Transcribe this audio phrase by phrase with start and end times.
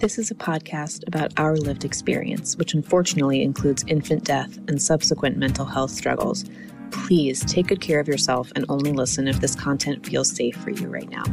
[0.00, 5.36] This is a podcast about our lived experience, which unfortunately includes infant death and subsequent
[5.36, 6.46] mental health struggles.
[6.90, 10.70] Please take good care of yourself and only listen if this content feels safe for
[10.70, 11.24] you right now.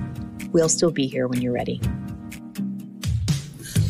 [0.51, 1.79] We'll still be here when you're ready.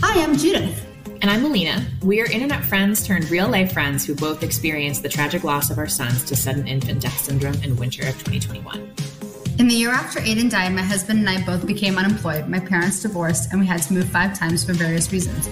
[0.03, 0.85] Hi, I'm Judith.
[1.23, 1.83] And I'm Alina.
[2.03, 5.79] We are internet friends turned real life friends who both experienced the tragic loss of
[5.79, 8.93] our sons to sudden infant death syndrome in winter of 2021.
[9.59, 12.47] In the year after Aiden died, my husband and I both became unemployed.
[12.47, 15.47] My parents divorced, and we had to move five times for various reasons.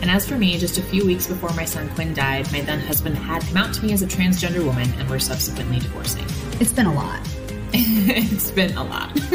[0.00, 2.80] And as for me, just a few weeks before my son Quinn died, my then
[2.80, 6.24] husband had come out to me as a transgender woman and were subsequently divorcing.
[6.58, 7.20] It's been a lot.
[7.74, 9.12] it's been a lot.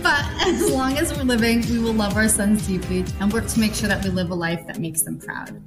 [0.00, 3.58] but as long as we're living, we will love our sons deeply and work to
[3.58, 5.60] make sure that we live a life that makes them proud.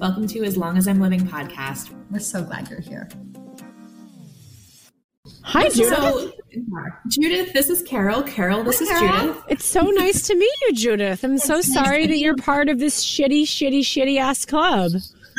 [0.00, 1.94] Welcome to As Long as I'm Living podcast.
[2.10, 3.08] We're so glad you're here.
[5.44, 5.88] Hi, Judith.
[5.98, 6.32] So,
[7.08, 8.22] Judith, this is Carol.
[8.22, 9.26] Carol, this Hi, is Carol.
[9.26, 9.44] Judith.
[9.48, 11.24] It's so nice to meet you, Judith.
[11.24, 14.92] I'm so sorry that you're part of this shitty, shitty, shitty ass club.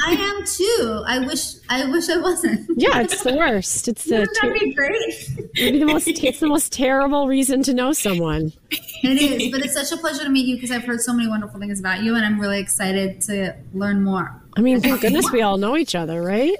[0.05, 1.03] I am too.
[1.05, 2.67] I wish I wish I wasn't.
[2.75, 3.87] Yeah, it's the worst.
[3.87, 5.49] It's the ter- be great.
[5.55, 8.51] Maybe the most it's the most terrible reason to know someone.
[8.71, 11.27] It is, but it's such a pleasure to meet you because I've heard so many
[11.29, 14.41] wonderful things about you, and I'm really excited to learn more.
[14.57, 16.57] I mean, thank goodness we all know each other, right?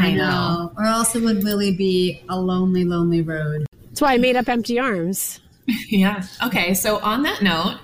[0.00, 0.72] I know.
[0.76, 3.66] Or else it would really be a lonely, lonely road.
[3.88, 5.40] That's why I made up Empty Arms.
[5.88, 6.24] yeah.
[6.44, 6.72] Okay.
[6.74, 7.80] So on that note,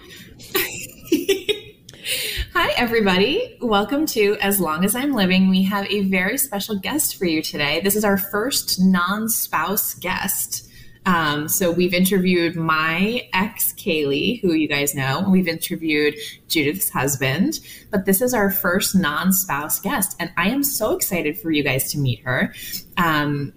[2.53, 3.59] hi everybody.
[3.61, 5.51] Welcome to As Long as I'm Living.
[5.51, 7.81] We have a very special guest for you today.
[7.81, 10.64] This is our first non-spouse guest.
[11.07, 15.27] Um, so we've interviewed my ex Kaylee, who you guys know.
[15.29, 16.15] We've interviewed
[16.49, 17.61] Judith's husband,
[17.91, 21.93] but this is our first non-spouse guest, and I am so excited for you guys
[21.93, 22.55] to meet her.
[22.97, 23.53] Um,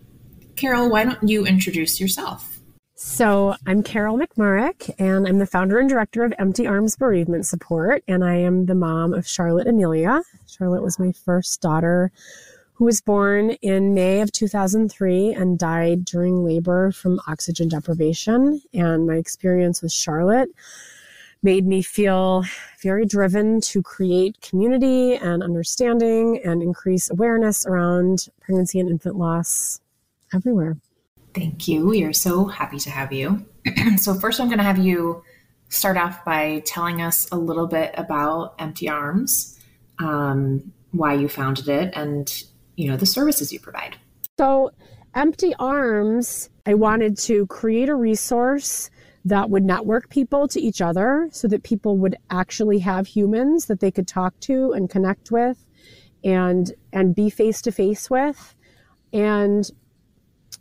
[0.55, 2.57] Carol, why don't you introduce yourself?
[2.99, 8.03] So, I'm Carol McMurrich, and I'm the founder and director of Empty Arms Bereavement Support,
[8.07, 10.23] and I am the mom of Charlotte Amelia.
[10.47, 12.11] Charlotte was my first daughter
[12.78, 18.61] who was born in May of 2003 and died during labor from oxygen deprivation.
[18.71, 20.49] And my experience with Charlotte
[21.42, 22.43] made me feel
[22.83, 29.82] very driven to create community and understanding and increase awareness around pregnancy and infant loss
[30.32, 30.77] everywhere.
[31.33, 31.87] Thank you.
[31.87, 33.43] We are so happy to have you.
[33.98, 35.23] so, first, I'm going to have you
[35.70, 39.60] start off by telling us a little bit about Empty Arms,
[39.98, 42.43] um, why you founded it, and
[42.77, 43.98] you know, the services you provide.
[44.39, 44.71] So,
[45.15, 48.89] Empty Arms, I wanted to create a resource
[49.26, 53.82] that would network people to each other so that people would actually have humans that
[53.82, 55.66] they could talk to and connect with
[56.23, 58.55] and and be face to face with
[59.11, 59.70] and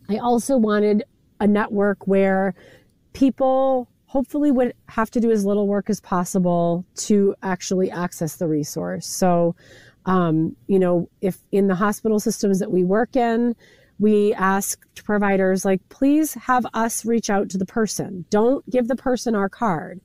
[0.08, 1.04] i also wanted
[1.40, 2.54] a network where
[3.12, 8.48] people hopefully would have to do as little work as possible to actually access the
[8.48, 9.54] resource so
[10.06, 13.54] um, you know, if in the hospital systems that we work in,
[13.98, 18.24] we ask providers, like, please have us reach out to the person.
[18.30, 20.00] Don't give the person our card.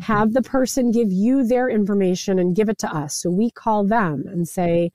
[0.00, 3.16] Have the person give you their information and give it to us.
[3.16, 4.92] So we call them and say,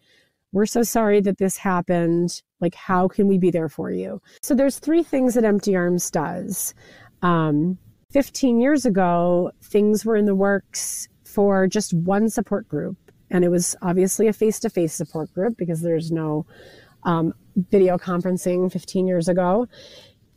[0.52, 2.42] we're so sorry that this happened.
[2.60, 4.22] Like, how can we be there for you?
[4.42, 6.76] So there's three things that Empty Arms does.
[7.24, 7.80] Um,
[8.12, 12.98] 15 years ago, things were in the works for just one support group
[13.32, 16.46] and it was obviously a face to face support group because there's no
[17.04, 19.68] um, video conferencing 15 years ago.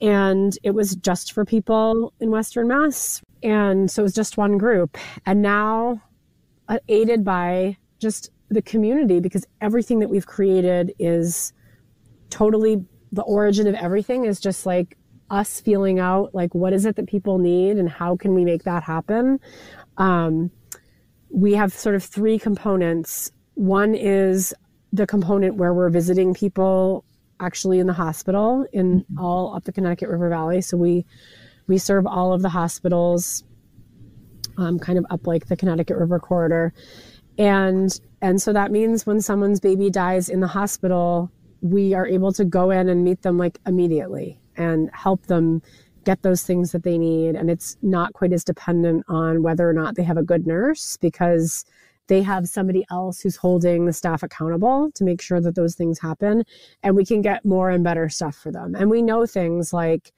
[0.01, 3.23] And it was just for people in Western Mass.
[3.43, 4.97] And so it was just one group.
[5.27, 6.03] And now,
[6.69, 11.53] uh, aided by just the community, because everything that we've created is
[12.31, 14.97] totally the origin of everything is just like
[15.31, 18.65] us feeling out like what is it that people need and how can we make
[18.65, 19.41] that happen
[19.97, 20.51] um,
[21.35, 23.33] we have sort of three components.
[23.55, 24.55] One is
[24.93, 27.05] the component where we're visiting people
[27.41, 29.19] actually in the hospital in mm-hmm.
[29.19, 30.61] all up the Connecticut River Valley.
[30.61, 31.05] So we
[31.67, 33.43] we serve all of the hospitals,
[34.59, 36.73] um, kind of up like the Connecticut River corridor,
[37.37, 42.33] and and so that means when someone's baby dies in the hospital, we are able
[42.33, 45.63] to go in and meet them like immediately and help them
[46.05, 47.35] get those things that they need.
[47.35, 50.97] And it's not quite as dependent on whether or not they have a good nurse
[50.99, 51.65] because
[52.07, 55.99] they have somebody else who's holding the staff accountable to make sure that those things
[55.99, 56.45] happen.
[56.83, 58.75] And we can get more and better stuff for them.
[58.75, 60.13] And we know things like,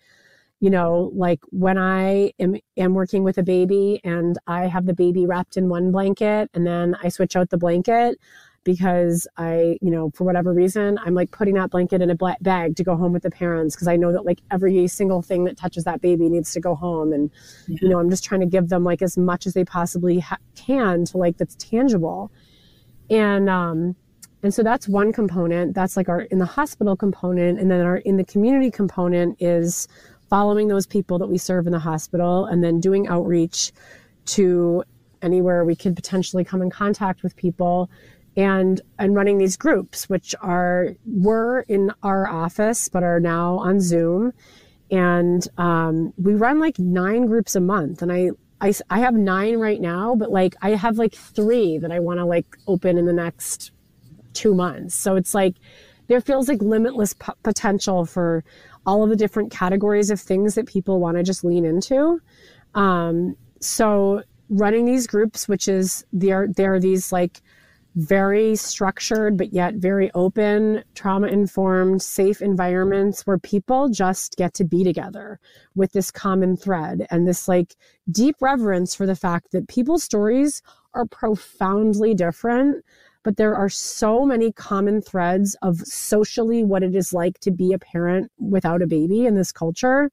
[0.61, 4.95] you know, like when I am, am working with a baby and I have the
[4.95, 8.19] baby wrapped in one blanket and then I switch out the blanket,
[8.67, 12.43] because I, you know, for whatever reason, I'm like putting that blanket in a black
[12.43, 15.45] bag to go home with the parents because I know that like every single thing
[15.45, 17.13] that touches that baby needs to go home.
[17.13, 17.31] And,
[17.69, 17.79] yeah.
[17.81, 20.39] you know, I'm just trying to give them like as much as they possibly ha-
[20.57, 22.33] can to like that's tangible.
[23.09, 23.95] And, um,
[24.43, 25.75] and so that's one component.
[25.75, 27.61] That's like our in the hospital component.
[27.61, 29.87] And then our in the community component is
[30.29, 33.71] following those people that we serve in the hospital and then doing outreach
[34.27, 34.83] to
[35.23, 37.91] anywhere we could potentially come in contact with people
[38.37, 43.81] and and running these groups which are were in our office but are now on
[43.81, 44.33] zoom.
[44.91, 48.03] And um, we run like nine groups a month.
[48.03, 48.31] And I,
[48.61, 52.21] I i have nine right now but like i have like three that i want
[52.21, 53.71] to like open in the next
[54.37, 54.95] two months.
[54.95, 55.57] So it's like
[56.07, 58.45] there feels like limitless p- potential for
[58.85, 62.21] all of the different categories of things that people want to just lean into.
[62.75, 67.41] Um, so running these groups, which is there there are these like
[67.97, 74.65] very structured but yet very open, trauma informed, safe environments where people just get to
[74.65, 75.41] be together
[75.75, 77.75] with this common thread and this like
[78.11, 80.63] deep reverence for the fact that people's stories
[80.95, 82.85] are profoundly different.
[83.23, 87.73] But there are so many common threads of socially what it is like to be
[87.73, 90.13] a parent without a baby in this culture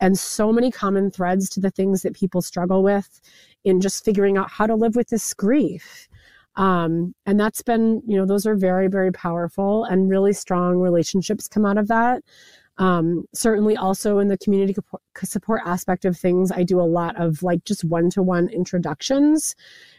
[0.00, 3.20] and so many common threads to the things that people struggle with
[3.64, 6.08] in just figuring out how to live with this grief.
[6.56, 11.48] Um, and that's been, you know, those are very, very powerful and really strong relationships
[11.48, 12.22] come out of that.
[12.78, 14.74] Um, certainly also in the community
[15.22, 19.54] support aspect of things, I do a lot of like just one to one introductions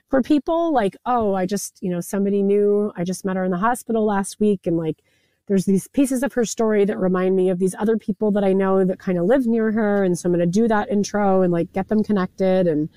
[0.10, 0.74] for people.
[0.74, 4.06] Like, oh, I just, you know, somebody new, I just met her in the hospital
[4.06, 5.04] last week and like,
[5.48, 8.54] there's these pieces of her story that remind me of these other people that I
[8.54, 10.04] know that kind of live near her.
[10.04, 12.68] And so I'm going to do that intro and like get them connected.
[12.68, 12.90] And,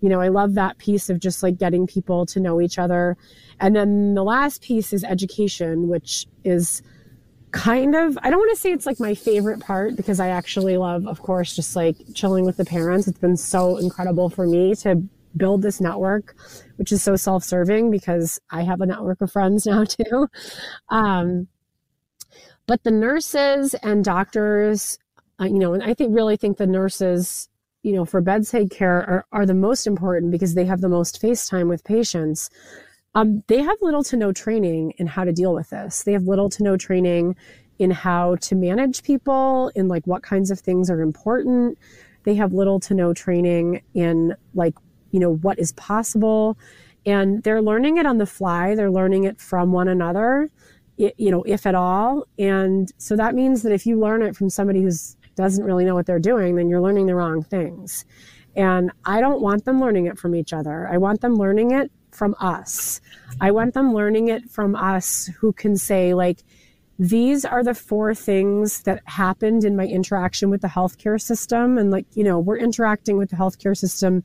[0.00, 3.16] you know, I love that piece of just like getting people to know each other.
[3.60, 6.82] And then the last piece is education, which is
[7.52, 10.76] kind of, I don't want to say it's like my favorite part because I actually
[10.76, 13.08] love, of course, just like chilling with the parents.
[13.08, 15.02] It's been so incredible for me to
[15.36, 16.34] build this network,
[16.76, 20.28] which is so self serving because I have a network of friends now too.
[20.90, 21.48] Um,
[22.66, 24.98] but the nurses and doctors,
[25.40, 27.48] uh, you know, and I think really think the nurses,
[27.86, 31.20] you know, for bedside care are, are the most important because they have the most
[31.20, 32.50] face time with patients.
[33.14, 36.02] Um, they have little to no training in how to deal with this.
[36.02, 37.36] They have little to no training
[37.78, 41.78] in how to manage people, in like what kinds of things are important.
[42.24, 44.74] They have little to no training in like,
[45.12, 46.58] you know, what is possible.
[47.06, 48.74] And they're learning it on the fly.
[48.74, 50.50] They're learning it from one another
[50.96, 52.26] you know, if at all.
[52.38, 54.90] And so that means that if you learn it from somebody who
[55.36, 58.04] doesn't really know what they're doing, then you're learning the wrong things.
[58.56, 60.88] And I don't want them learning it from each other.
[60.88, 63.00] I want them learning it from us.
[63.40, 66.38] I want them learning it from us who can say, like,
[66.98, 71.76] these are the four things that happened in my interaction with the healthcare system.
[71.76, 74.24] And, like, you know, we're interacting with the healthcare system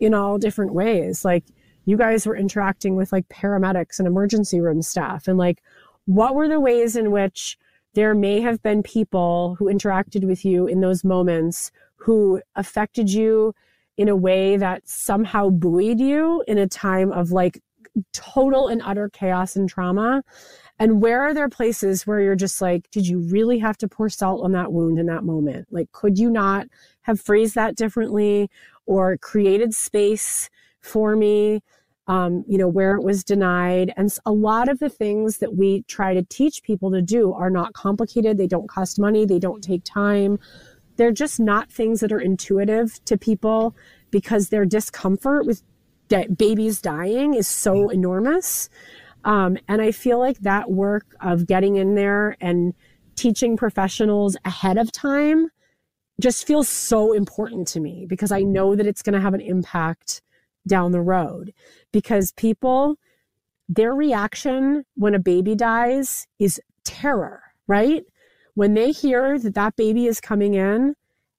[0.00, 1.24] in all different ways.
[1.24, 1.44] Like,
[1.84, 5.62] you guys were interacting with like paramedics and emergency room staff, and like,
[6.04, 7.56] what were the ways in which
[7.98, 13.52] there may have been people who interacted with you in those moments who affected you
[13.96, 17.60] in a way that somehow buoyed you in a time of like
[18.12, 20.22] total and utter chaos and trauma?
[20.78, 24.08] And where are there places where you're just like, did you really have to pour
[24.08, 25.66] salt on that wound in that moment?
[25.72, 26.68] Like, could you not
[27.02, 28.48] have phrased that differently
[28.86, 30.48] or created space
[30.80, 31.62] for me?
[32.08, 33.92] Um, you know, where it was denied.
[33.96, 37.50] And a lot of the things that we try to teach people to do are
[37.50, 38.38] not complicated.
[38.38, 39.26] They don't cost money.
[39.26, 40.38] They don't take time.
[40.96, 43.76] They're just not things that are intuitive to people
[44.10, 45.62] because their discomfort with
[46.08, 48.70] de- babies dying is so enormous.
[49.24, 52.72] Um, and I feel like that work of getting in there and
[53.16, 55.50] teaching professionals ahead of time
[56.20, 59.40] just feels so important to me because I know that it's going to have an
[59.40, 60.22] impact
[60.68, 61.52] down the road
[61.92, 62.96] because people,
[63.68, 68.04] their reaction when a baby dies is terror, right?
[68.54, 70.94] When they hear that that baby is coming in,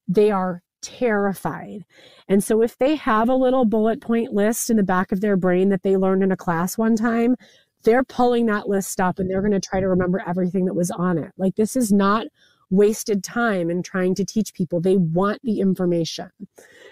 [0.07, 1.85] they are terrified.
[2.27, 5.37] And so if they have a little bullet point list in the back of their
[5.37, 7.35] brain that they learned in a class one time,
[7.83, 10.91] they're pulling that list up and they're going to try to remember everything that was
[10.91, 11.31] on it.
[11.37, 12.27] Like this is not
[12.69, 14.79] wasted time in trying to teach people.
[14.79, 16.29] They want the information.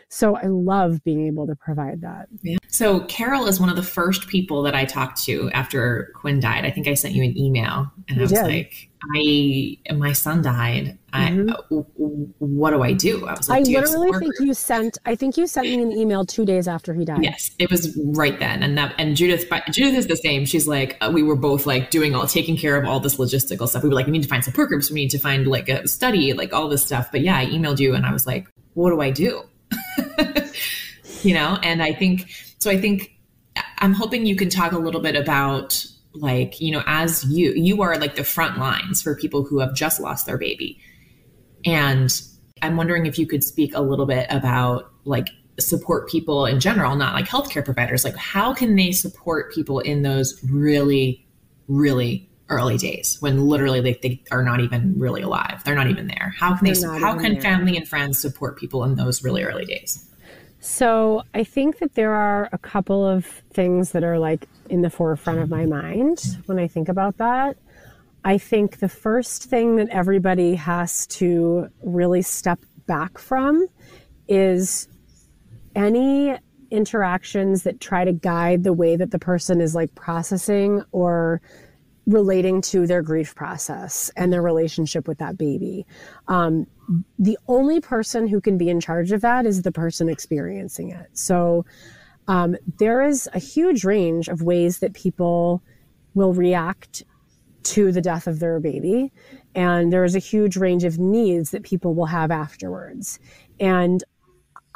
[0.09, 2.27] So I love being able to provide that.
[2.41, 2.57] Yeah.
[2.77, 6.63] So Carol is one of the first people that I talked to after Quinn died.
[6.63, 8.43] I think I sent you an email and you I was did.
[8.43, 10.95] like, I my son died.
[11.11, 11.49] Mm-hmm.
[11.49, 11.75] I,
[12.37, 13.25] what do I do?
[13.25, 16.23] I was like, I literally think you sent I think you sent me an email
[16.23, 17.23] 2 days after he died.
[17.23, 18.61] Yes, it was right then.
[18.61, 20.45] And that and Judith Judith is the same.
[20.45, 23.67] She's like uh, we were both like doing all taking care of all this logistical
[23.67, 23.81] stuff.
[23.81, 25.87] We were like we need to find support groups, we need to find like a
[25.87, 27.11] study, like all this stuff.
[27.11, 29.41] But yeah, I emailed you and I was like, what do I do?
[31.23, 33.17] you know, and I think so I think
[33.79, 37.81] I'm hoping you can talk a little bit about like, you know, as you you
[37.81, 40.79] are like the front lines for people who have just lost their baby.
[41.65, 42.11] And
[42.61, 46.95] I'm wondering if you could speak a little bit about like support people in general,
[46.95, 48.03] not like healthcare providers.
[48.03, 51.25] Like how can they support people in those really,
[51.67, 55.63] really early days when literally they, they are not even really alive.
[55.63, 56.33] They're not even there.
[56.37, 57.41] How can they how can there.
[57.41, 60.07] family and friends support people in those really early days?
[60.59, 64.89] So I think that there are a couple of things that are like in the
[64.89, 67.57] forefront of my mind when I think about that.
[68.25, 73.67] I think the first thing that everybody has to really step back from
[74.27, 74.87] is
[75.75, 76.37] any
[76.71, 81.41] interactions that try to guide the way that the person is like processing or
[82.07, 85.85] relating to their grief process and their relationship with that baby.
[86.27, 86.65] Um,
[87.19, 91.09] the only person who can be in charge of that is the person experiencing it.
[91.11, 91.65] So
[92.29, 95.61] um, there is a huge range of ways that people
[96.15, 97.03] will react
[97.63, 99.11] to the death of their baby.
[99.53, 103.19] And there is a huge range of needs that people will have afterwards.
[103.59, 104.01] And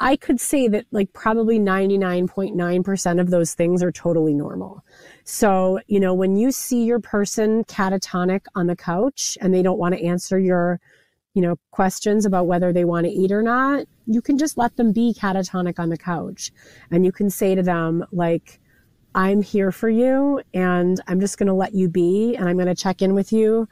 [0.00, 4.84] I could say that like probably 99.9% of those things are totally normal.
[5.24, 9.78] So, you know, when you see your person catatonic on the couch and they don't
[9.78, 10.80] want to answer your,
[11.34, 14.76] you know, questions about whether they want to eat or not, you can just let
[14.76, 16.50] them be catatonic on the couch.
[16.90, 18.60] And you can say to them, like,
[19.14, 22.66] I'm here for you and I'm just going to let you be and I'm going
[22.66, 23.68] to check in with you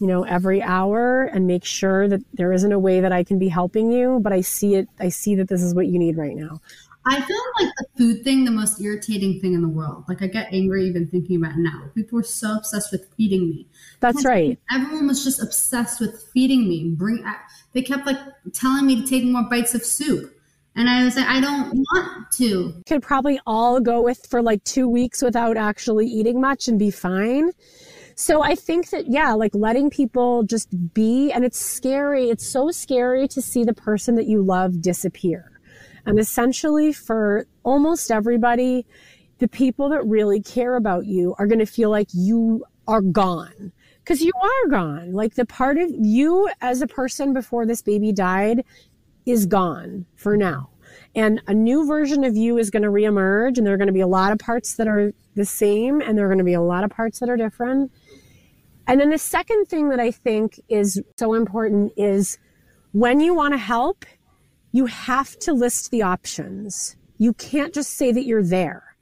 [0.00, 3.38] you know, every hour and make sure that there isn't a way that I can
[3.38, 6.16] be helping you, but I see it, I see that this is what you need
[6.16, 6.60] right now.
[7.06, 10.04] I feel like the food thing, the most irritating thing in the world.
[10.08, 11.90] Like I get angry even thinking about it now.
[11.94, 13.66] People were so obsessed with feeding me.
[14.00, 14.58] That's right.
[14.70, 16.90] Everyone was just obsessed with feeding me.
[16.90, 17.24] Bring.
[17.72, 18.18] They kept like
[18.52, 20.36] telling me to take more bites of soup.
[20.76, 22.82] And I was like, I don't want to.
[22.86, 26.90] Could probably all go with for like two weeks without actually eating much and be
[26.90, 27.50] fine.
[28.14, 32.28] So I think that, yeah, like letting people just be, and it's scary.
[32.28, 35.49] It's so scary to see the person that you love disappear.
[36.06, 38.86] And essentially, for almost everybody,
[39.38, 43.72] the people that really care about you are going to feel like you are gone
[44.02, 45.12] because you are gone.
[45.12, 48.64] Like the part of you as a person before this baby died
[49.26, 50.70] is gone for now.
[51.14, 53.92] And a new version of you is going to reemerge, and there are going to
[53.92, 56.54] be a lot of parts that are the same, and there are going to be
[56.54, 57.92] a lot of parts that are different.
[58.86, 62.38] And then the second thing that I think is so important is
[62.92, 64.04] when you want to help,
[64.72, 66.96] you have to list the options.
[67.18, 68.96] You can't just say that you're there.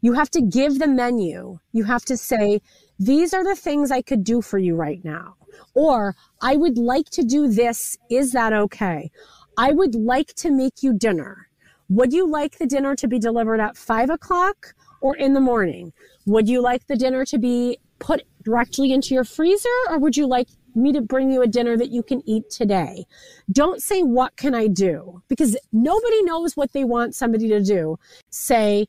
[0.00, 1.58] You have to give the menu.
[1.72, 2.60] You have to say,
[2.98, 5.36] these are the things I could do for you right now.
[5.74, 7.96] Or I would like to do this.
[8.10, 9.10] Is that okay?
[9.56, 11.48] I would like to make you dinner.
[11.88, 15.92] Would you like the dinner to be delivered at five o'clock or in the morning?
[16.26, 20.26] Would you like the dinner to be put directly into your freezer or would you
[20.26, 23.06] like me to bring you a dinner that you can eat today?
[23.50, 25.22] Don't say, what can I do?
[25.28, 27.98] Because nobody knows what they want somebody to do.
[28.30, 28.86] Say,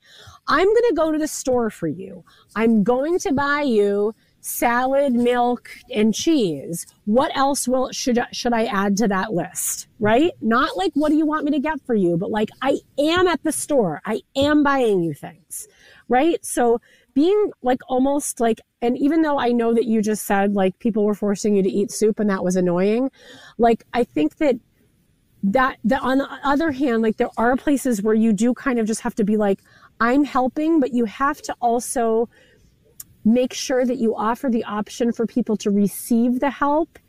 [0.47, 2.23] I'm going to go to the store for you.
[2.55, 4.13] I'm going to buy you
[4.45, 6.85] salad, milk, and cheese.
[7.05, 9.87] What else will should should I add to that list?
[9.99, 10.31] Right?
[10.41, 13.27] Not like what do you want me to get for you, but like I am
[13.27, 14.01] at the store.
[14.05, 15.67] I am buying you things.
[16.07, 16.43] Right?
[16.45, 16.79] So
[17.15, 21.03] being like almost like and even though i know that you just said like people
[21.03, 23.09] were forcing you to eat soup and that was annoying
[23.57, 24.55] like i think that
[25.41, 28.85] that the on the other hand like there are places where you do kind of
[28.85, 29.61] just have to be like
[30.01, 32.29] i'm helping but you have to also
[33.23, 36.99] make sure that you offer the option for people to receive the help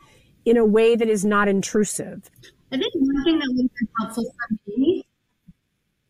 [0.46, 2.30] in a way that is not intrusive
[2.72, 5.04] i think one thing that would be helpful for me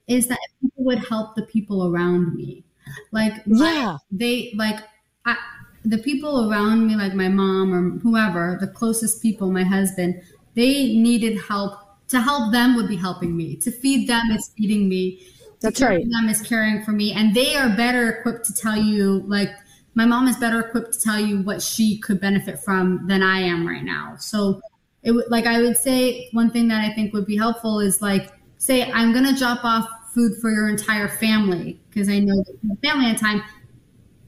[0.07, 2.66] is that people would help the people around me
[3.13, 4.81] like, yeah, they like
[5.25, 5.37] I,
[5.85, 10.23] the people around me, like my mom or whoever, the closest people, my husband,
[10.55, 11.81] they needed help.
[12.11, 13.57] To help them would be helping me.
[13.57, 15.27] To feed them is feeding me.
[15.61, 16.07] That's right.
[16.09, 19.25] Them is caring for me, and they are better equipped to tell you.
[19.27, 19.51] Like
[19.95, 23.41] my mom is better equipped to tell you what she could benefit from than I
[23.41, 24.15] am right now.
[24.21, 24.61] So
[25.03, 28.03] it would like I would say one thing that I think would be helpful is
[28.03, 32.77] like say I'm gonna drop off food for your entire family because I know the
[32.83, 33.43] family at time,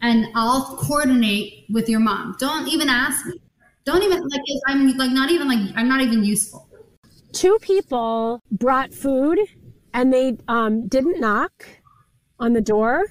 [0.03, 2.37] and I'll coordinate with your mom.
[2.39, 3.41] Don't even ask me.
[3.85, 6.69] Don't even like I'm like not even like I'm not even useful.
[7.33, 9.39] Two people brought food
[9.95, 11.67] and they um, didn't knock
[12.39, 13.07] on the door,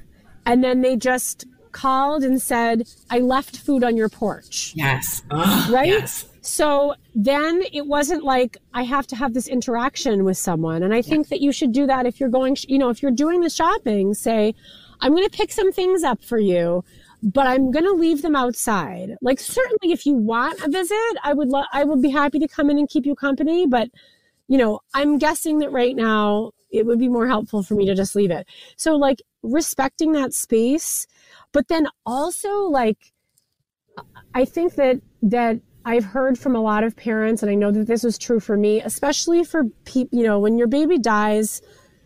[0.46, 5.24] and then they just called and said, "I left food on your porch." Yes.
[5.32, 5.88] Ugh, right.
[5.88, 6.28] Yes.
[6.48, 10.82] So then it wasn't like I have to have this interaction with someone.
[10.82, 11.36] And I think yeah.
[11.36, 14.14] that you should do that if you're going, you know, if you're doing the shopping,
[14.14, 14.56] say,
[15.02, 16.86] I'm going to pick some things up for you,
[17.22, 19.18] but I'm going to leave them outside.
[19.22, 22.48] Like certainly if you want a visit, I would lo- I would be happy to
[22.48, 23.90] come in and keep you company, but
[24.48, 27.96] you know, I'm guessing that right now it would be more helpful for me to
[27.96, 28.48] just leave it.
[28.78, 31.08] So like respecting that space,
[31.52, 33.12] but then also like
[34.34, 37.88] I think that that I've heard from a lot of parents, and I know that
[37.88, 41.62] this is true for me, especially for people, you know, when your baby dies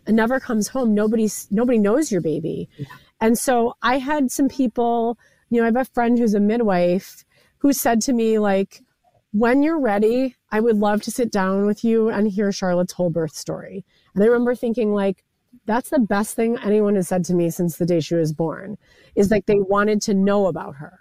[0.06, 2.68] and never comes home, nobody's, nobody knows your baby.
[2.78, 2.86] Yeah.
[3.20, 5.18] And so I had some people,
[5.50, 7.24] you know, I have a friend who's a midwife
[7.58, 8.82] who said to me, like,
[9.32, 13.10] when you're ready, I would love to sit down with you and hear Charlotte's whole
[13.10, 13.84] birth story.
[14.14, 15.24] And I remember thinking, like,
[15.66, 18.78] that's the best thing anyone has said to me since the day she was born
[19.16, 21.00] is like they wanted to know about her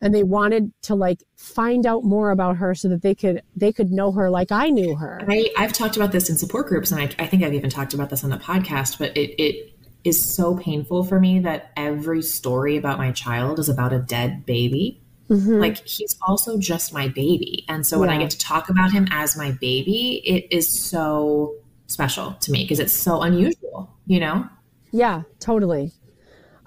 [0.00, 3.72] and they wanted to like find out more about her so that they could they
[3.72, 5.20] could know her like I knew her.
[5.28, 7.94] I, I've talked about this in support groups, and I, I think I've even talked
[7.94, 8.98] about this on the podcast.
[8.98, 9.72] But it, it
[10.04, 14.46] is so painful for me that every story about my child is about a dead
[14.46, 15.02] baby.
[15.28, 15.60] Mm-hmm.
[15.60, 18.16] Like he's also just my baby, and so when yeah.
[18.16, 21.54] I get to talk about him as my baby, it is so
[21.86, 24.48] special to me because it's so unusual, you know.
[24.92, 25.92] Yeah, totally.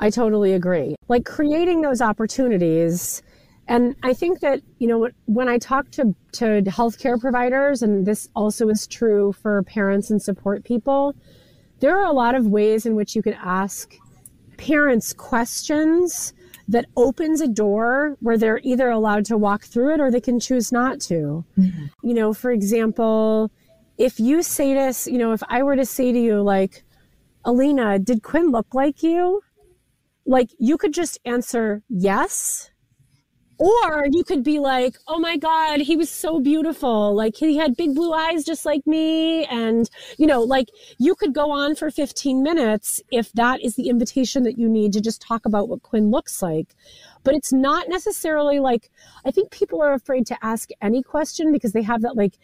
[0.04, 0.96] I totally agree.
[1.08, 3.24] Like creating those opportunities.
[3.70, 8.28] And I think that, you know, when I talk to, to healthcare providers, and this
[8.36, 11.16] also is true for parents and support people,
[11.80, 13.96] there are a lot of ways in which you can ask
[14.58, 16.34] parents questions
[16.68, 20.38] that opens a door where they're either allowed to walk through it or they can
[20.38, 21.46] choose not to.
[21.58, 21.86] Mm-hmm.
[22.04, 23.52] You know, for example,
[23.98, 26.84] if you say this, you know, if I were to say to you, like,
[27.46, 29.42] Alina, did Quinn look like you?
[30.26, 32.70] Like you could just answer yes
[33.60, 37.16] or you could be like oh my god he was so beautiful.
[37.16, 39.46] Like he had big blue eyes just like me.
[39.46, 43.90] And you know like you could go on for 15 minutes if that is the
[43.90, 46.76] invitation that you need to just talk about what quinn looks like.
[47.24, 48.90] But it's not necessarily like
[49.26, 52.38] i think people are afraid to ask any question because they have that like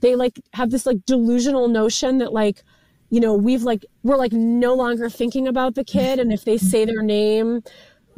[0.00, 2.62] they like have this like delusional notion that like
[3.10, 6.18] you know, we've like, we're like no longer thinking about the kid.
[6.18, 7.62] And if they say their name,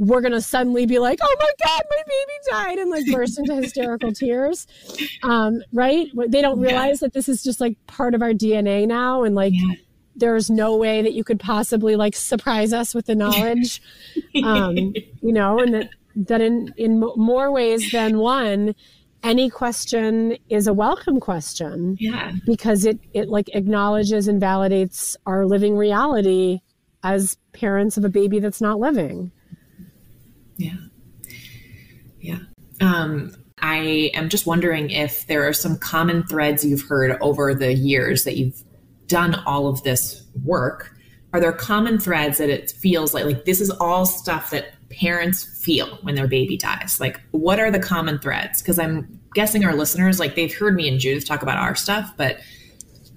[0.01, 3.39] we're going to suddenly be like, oh my God, my baby died, and like burst
[3.39, 4.67] into hysterical tears.
[5.23, 6.09] Um, right?
[6.29, 7.07] They don't realize yeah.
[7.07, 9.23] that this is just like part of our DNA now.
[9.23, 9.75] And like, yeah.
[10.17, 13.83] there's no way that you could possibly like surprise us with the knowledge,
[14.43, 18.75] um, you know, and that, that in, in more ways than one,
[19.23, 21.97] any question is a welcome question.
[22.01, 22.33] Yeah.
[22.47, 26.61] Because it it like acknowledges and validates our living reality
[27.03, 29.31] as parents of a baby that's not living.
[30.57, 30.77] Yeah.
[32.21, 32.39] Yeah.
[32.81, 37.75] Um I am just wondering if there are some common threads you've heard over the
[37.75, 38.63] years that you've
[39.07, 40.95] done all of this work.
[41.33, 45.45] Are there common threads that it feels like like this is all stuff that parents
[45.65, 46.99] feel when their baby dies?
[47.01, 48.61] Like, what are the common threads?
[48.61, 52.13] Because I'm guessing our listeners, like, they've heard me and Judith talk about our stuff,
[52.17, 52.41] but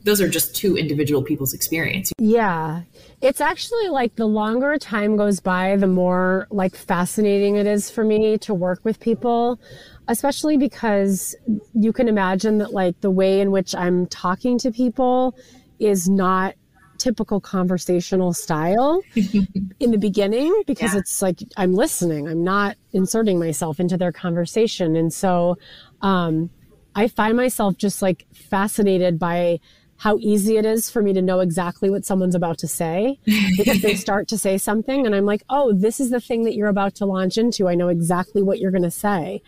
[0.03, 2.11] those are just two individual people's experience.
[2.17, 2.81] Yeah.
[3.21, 8.03] It's actually like the longer time goes by, the more like fascinating it is for
[8.03, 9.61] me to work with people,
[10.09, 11.35] especially because
[11.73, 15.37] you can imagine that like the way in which I'm talking to people
[15.79, 16.55] is not
[17.03, 20.99] typical conversational style in the beginning because yeah.
[20.99, 24.95] it's like I'm listening, I'm not inserting myself into their conversation.
[24.95, 25.57] And so
[26.01, 26.49] um,
[26.95, 29.59] I find myself just like fascinated by
[29.97, 33.19] how easy it is for me to know exactly what someone's about to say
[33.57, 36.55] because they start to say something and I'm like, oh, this is the thing that
[36.55, 37.67] you're about to launch into.
[37.67, 39.41] I know exactly what you're going to say.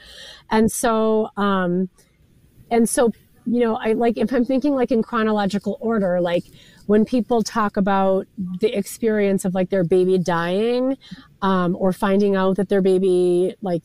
[0.51, 1.89] And so, um,
[2.69, 3.11] and so,
[3.45, 6.43] you know, I like if I'm thinking like in chronological order, like
[6.87, 8.27] when people talk about
[8.59, 10.97] the experience of like their baby dying
[11.41, 13.83] um, or finding out that their baby like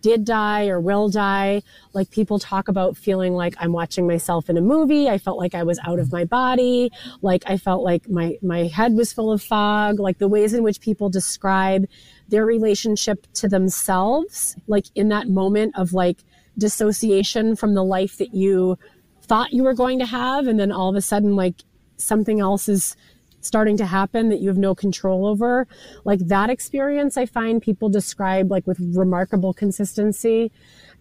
[0.00, 1.62] did die or will die.
[1.92, 5.08] Like people talk about feeling like I'm watching myself in a movie.
[5.08, 6.90] I felt like I was out of my body.
[7.20, 9.98] Like I felt like my, my head was full of fog.
[9.98, 11.86] Like the ways in which people describe
[12.28, 16.18] their relationship to themselves, like in that moment of like
[16.58, 18.78] dissociation from the life that you
[19.22, 20.46] thought you were going to have.
[20.46, 21.62] And then all of a sudden, like
[21.96, 22.96] something else is
[23.40, 25.66] starting to happen that you have no control over.
[26.04, 30.52] Like that experience, I find people describe like with remarkable consistency.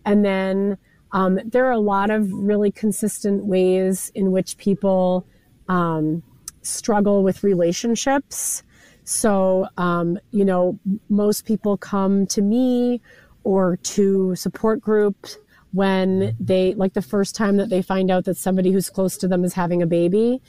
[0.06, 0.78] And then
[1.12, 5.26] um, there are a lot of really consistent ways in which people
[5.68, 6.24] um,
[6.62, 8.64] struggle with relationships.
[9.04, 10.80] So, um, you know,
[11.10, 13.02] most people come to me
[13.44, 15.38] or to support groups
[15.72, 19.28] when they, like the first time that they find out that somebody who's close to
[19.28, 20.42] them is having a baby,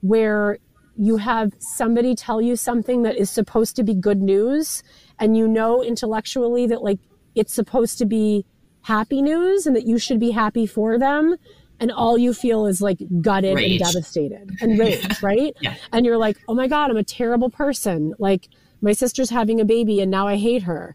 [0.00, 0.58] where
[0.96, 4.82] you have somebody tell you something that is supposed to be good news
[5.18, 6.98] and you know intellectually that like
[7.34, 8.44] it's supposed to be
[8.82, 11.36] happy news and that you should be happy for them
[11.80, 13.80] and all you feel is like gutted rage.
[13.80, 15.74] and devastated and rage right yeah.
[15.92, 18.48] and you're like oh my god i'm a terrible person like
[18.82, 20.94] my sister's having a baby and now I hate her.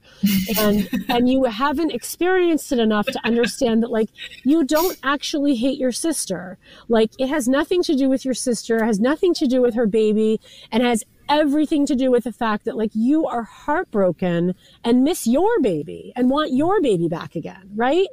[0.60, 4.10] And and you haven't experienced it enough to understand that like
[4.44, 6.60] you don't actually hate your sister.
[6.88, 9.88] Like it has nothing to do with your sister, has nothing to do with her
[9.88, 10.40] baby,
[10.72, 15.28] and has everything to do with the fact that like you are heartbroken and miss
[15.28, 18.08] your baby and want your baby back again, right?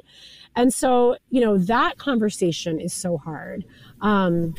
[0.57, 3.65] And so, you know, that conversation is so hard.
[4.01, 4.55] Um,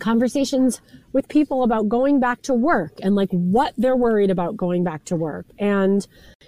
[0.00, 0.80] conversations
[1.12, 5.04] with people about going back to work and like what they're worried about going back
[5.04, 5.46] to work.
[5.58, 6.06] And,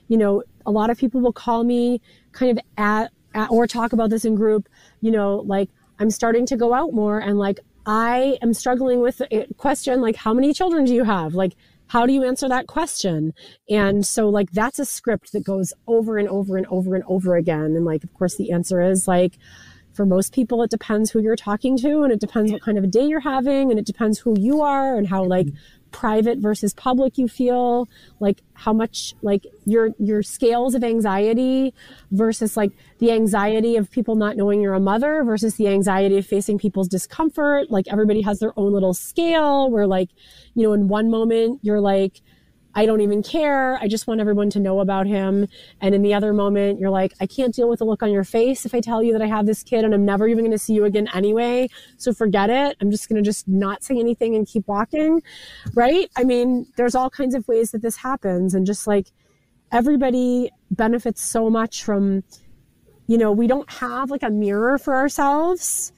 [0.08, 2.00] you know, a lot of people will call me
[2.32, 4.68] kind of at, at or talk about this in group,
[5.00, 9.20] you know, like I'm starting to go out more and like I am struggling with
[9.30, 11.34] a question like how many children do you have?
[11.34, 11.54] Like
[11.88, 13.34] how do you answer that question?
[13.68, 17.36] And so like that's a script that goes over and over and over and over
[17.36, 17.76] again.
[17.76, 19.38] And like of course the answer is like
[19.92, 22.84] for most people, it depends who you're talking to and it depends what kind of
[22.84, 25.48] a day you're having and it depends who you are and how like
[25.92, 27.86] private versus public you feel
[28.18, 31.72] like how much like your your scales of anxiety
[32.10, 36.26] versus like the anxiety of people not knowing you're a mother versus the anxiety of
[36.26, 37.70] facing people's discomfort.
[37.70, 40.08] Like everybody has their own little scale where like
[40.54, 42.22] you know in one moment you're like
[42.74, 43.76] I don't even care.
[43.80, 45.46] I just want everyone to know about him.
[45.80, 48.24] And in the other moment, you're like, I can't deal with the look on your
[48.24, 50.52] face if I tell you that I have this kid and I'm never even going
[50.52, 51.68] to see you again anyway.
[51.98, 52.76] So forget it.
[52.80, 55.22] I'm just going to just not say anything and keep walking.
[55.74, 56.10] Right.
[56.16, 58.54] I mean, there's all kinds of ways that this happens.
[58.54, 59.08] And just like
[59.70, 62.24] everybody benefits so much from,
[63.06, 65.92] you know, we don't have like a mirror for ourselves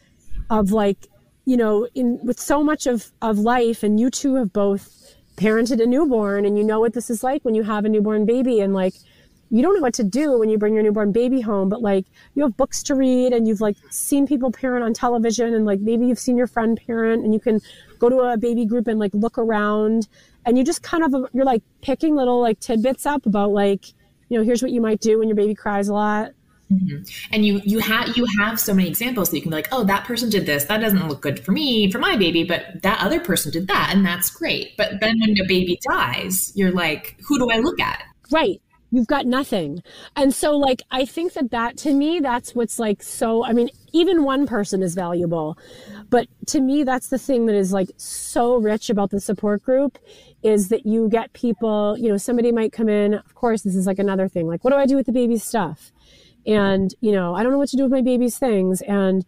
[0.50, 1.06] of like,
[1.44, 5.03] you know, in with so much of, of life, and you two have both
[5.36, 8.24] parented a newborn and you know what this is like when you have a newborn
[8.24, 8.94] baby and like
[9.50, 12.06] you don't know what to do when you bring your newborn baby home but like
[12.34, 15.80] you have books to read and you've like seen people parent on television and like
[15.80, 17.60] maybe you've seen your friend parent and you can
[17.98, 20.08] go to a baby group and like look around
[20.46, 23.88] and you just kind of you're like picking little like tidbits up about like
[24.28, 26.30] you know here's what you might do when your baby cries a lot
[26.72, 27.02] Mm-hmm.
[27.32, 29.84] And you you have you have so many examples that you can be like, oh,
[29.84, 30.64] that person did this.
[30.64, 33.90] That doesn't look good for me, for my baby, but that other person did that,
[33.92, 34.76] and that's great.
[34.76, 38.02] But then when the baby dies, you're like, who do I look at?
[38.30, 38.60] Right.
[38.90, 39.82] You've got nothing.
[40.14, 43.44] And so, like, I think that that to me, that's what's like so.
[43.44, 45.58] I mean, even one person is valuable,
[46.10, 49.98] but to me, that's the thing that is like so rich about the support group
[50.44, 51.96] is that you get people.
[51.98, 53.14] You know, somebody might come in.
[53.14, 54.46] Of course, this is like another thing.
[54.46, 55.90] Like, what do I do with the baby stuff?
[56.46, 58.80] And you know i don't know what to do with my baby's things.
[58.82, 59.24] And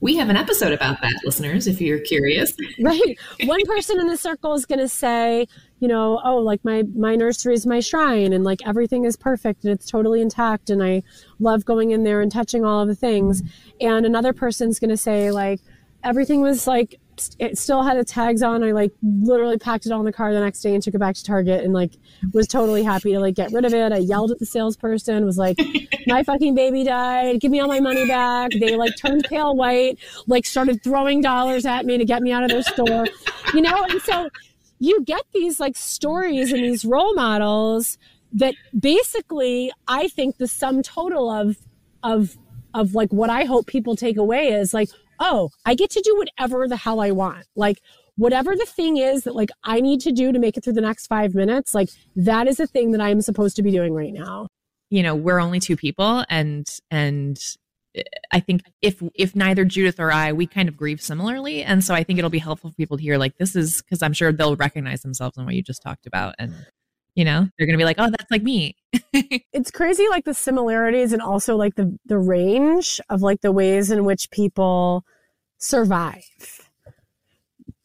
[0.00, 2.54] we have an episode about that listeners if you're curious.
[2.80, 3.18] Right.
[3.44, 5.46] One person in the circle is going to say
[5.80, 9.64] you know oh like my my nursery is my shrine and like everything is perfect
[9.64, 11.02] and it's totally intact and i
[11.38, 13.42] love going in there and touching all of the things.
[13.80, 15.60] And another person's going to say like
[16.04, 17.00] everything was like
[17.38, 18.62] it still had the tags on.
[18.62, 20.98] I like literally packed it all in the car the next day and took it
[20.98, 21.92] back to Target and like
[22.32, 23.92] was totally happy to like get rid of it.
[23.92, 25.58] I yelled at the salesperson, was like,
[26.06, 27.40] my fucking baby died.
[27.40, 28.50] Give me all my money back.
[28.58, 32.42] They like turned pale white, like started throwing dollars at me to get me out
[32.42, 33.06] of their store,
[33.54, 33.84] you know?
[33.84, 34.28] And so
[34.78, 37.98] you get these like stories and these role models
[38.32, 41.56] that basically I think the sum total of,
[42.02, 42.36] of,
[42.74, 46.16] of like what I hope people take away is like, oh, I get to do
[46.16, 47.46] whatever the hell I want.
[47.54, 47.78] Like,
[48.16, 50.80] whatever the thing is that like I need to do to make it through the
[50.80, 54.12] next five minutes, like that is the thing that I'm supposed to be doing right
[54.12, 54.48] now.
[54.90, 57.38] You know, we're only two people and and
[57.94, 58.02] eh,
[58.32, 61.62] I think if if neither Judith or I, we kind of grieve similarly.
[61.62, 64.02] And so I think it'll be helpful for people to hear like this is because
[64.02, 66.34] I'm sure they'll recognize themselves in what you just talked about.
[66.38, 66.54] And
[67.16, 68.76] you know, they're gonna be like, Oh, that's like me.
[69.12, 73.90] it's crazy like the similarities and also like the the range of like the ways
[73.90, 75.04] in which people
[75.58, 76.70] survive.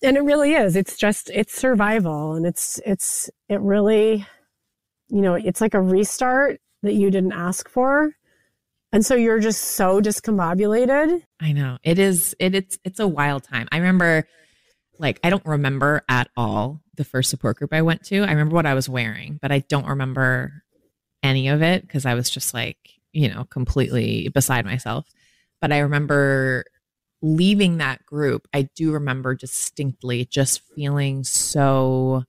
[0.03, 0.75] And it really is.
[0.75, 4.27] It's just it's survival and it's it's it really
[5.07, 8.15] you know it's like a restart that you didn't ask for.
[8.93, 11.23] And so you're just so discombobulated.
[11.39, 11.77] I know.
[11.83, 13.69] It is it, it's it's a wild time.
[13.71, 14.27] I remember
[15.01, 18.21] like I don't remember at all the first support group I went to.
[18.21, 20.63] I remember what I was wearing, but I don't remember
[21.23, 22.77] any of it because I was just like,
[23.11, 25.09] you know, completely beside myself.
[25.59, 26.65] But I remember
[27.21, 28.47] leaving that group.
[28.53, 32.23] I do remember distinctly just feeling so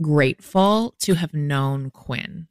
[0.00, 2.48] grateful to have known Quinn.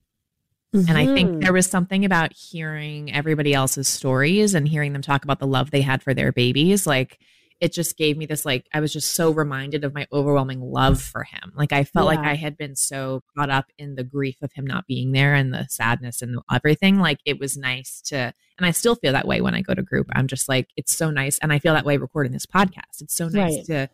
[0.74, 0.90] Mm-hmm.
[0.90, 1.40] And I think mm-hmm.
[1.42, 5.72] there was something about hearing everybody else's stories and hearing them talk about the love
[5.72, 6.88] they had for their babies.
[6.88, 7.20] Like,
[7.60, 11.02] it just gave me this like I was just so reminded of my overwhelming love
[11.02, 11.54] for him.
[11.56, 12.20] Like I felt yeah.
[12.20, 15.34] like I had been so caught up in the grief of him not being there
[15.34, 17.00] and the sadness and everything.
[17.00, 19.82] Like it was nice to and I still feel that way when I go to
[19.82, 20.08] group.
[20.14, 23.02] I'm just like it's so nice and I feel that way recording this podcast.
[23.02, 23.66] It's so nice right.
[23.66, 23.90] to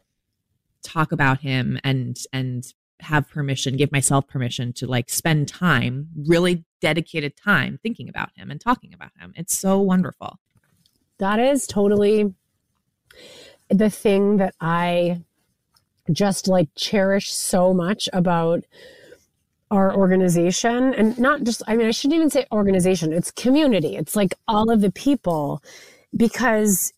[0.82, 2.65] talk about him and and
[3.02, 8.52] have permission, give myself permission to like spend time, really dedicated time thinking about him
[8.52, 9.34] and talking about him.
[9.36, 10.39] It's so wonderful.
[11.19, 12.34] That is totally
[13.69, 15.21] the thing that I
[16.12, 18.63] just like cherish so much about
[19.71, 24.15] our organization and not just i mean i shouldn't even say organization it's community it's
[24.15, 25.62] like all of the people
[26.17, 26.91] because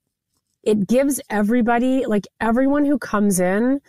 [0.63, 3.81] it gives everybody like everyone who comes in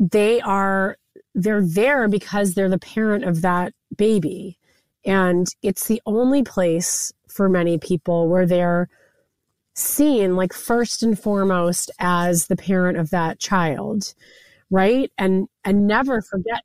[0.00, 0.96] they are
[1.34, 4.56] they're there because they're the parent of that baby
[5.04, 8.88] and it's the only place for many people where they're
[9.74, 14.14] seen like first and foremost as the parent of that child
[14.74, 15.12] right?
[15.18, 16.62] And and never forget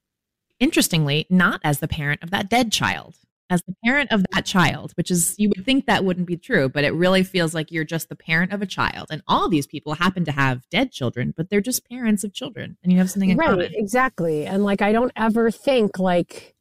[0.60, 3.16] interestingly not as the parent of that dead child
[3.50, 6.68] as the parent of that child which is you would think that wouldn't be true
[6.68, 9.08] but it really feels like you're just the parent of a child.
[9.10, 12.78] And all these people happen to have dead children but they're just parents of children
[12.84, 13.72] and you have something in right common.
[13.74, 14.46] exactly.
[14.46, 16.56] And like i don't ever think like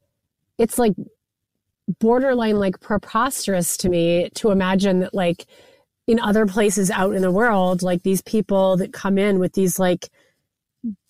[0.58, 0.94] it's like
[1.98, 5.46] borderline like preposterous to me to imagine that like
[6.08, 9.78] in other places out in the world, like these people that come in with these
[9.78, 10.08] like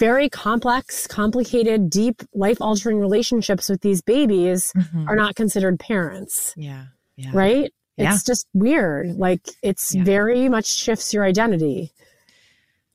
[0.00, 5.08] very complex, complicated, deep, life altering relationships with these babies mm-hmm.
[5.08, 6.52] are not considered parents.
[6.56, 6.86] Yeah.
[7.16, 7.30] yeah.
[7.32, 7.72] Right?
[7.96, 8.12] Yeah.
[8.12, 9.16] It's just weird.
[9.16, 10.02] Like it's yeah.
[10.02, 11.92] very much shifts your identity.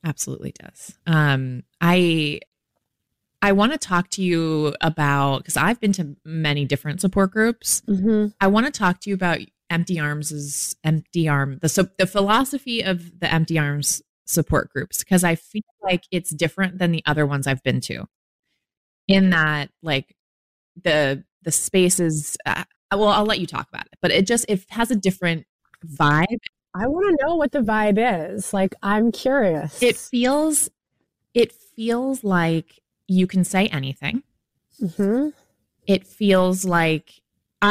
[0.04, 0.94] Absolutely does.
[1.06, 2.40] Um, I
[3.40, 7.82] I want to talk to you about because I've been to many different support groups.
[7.88, 8.28] Mm-hmm.
[8.40, 9.38] I want to talk to you about
[9.70, 14.98] Empty Arms is Empty Arm the so the philosophy of the Empty Arms support groups
[14.98, 18.06] because I feel like it's different than the other ones I've been to.
[19.06, 20.16] In that, like
[20.82, 22.36] the the spaces.
[22.46, 25.46] Uh, well, I'll let you talk about it, but it just it has a different
[25.86, 26.38] vibe.
[26.74, 27.98] I want to know what the vibe
[28.34, 28.52] is.
[28.52, 29.80] Like, I'm curious.
[29.80, 30.68] It feels,
[31.32, 34.24] it feels like you can say anything.
[34.82, 35.28] Mm-hmm.
[35.86, 37.22] It feels like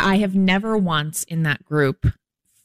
[0.01, 2.07] I have never once in that group